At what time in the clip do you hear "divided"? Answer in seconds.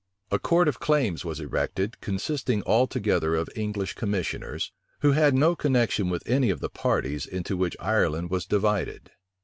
8.47-9.11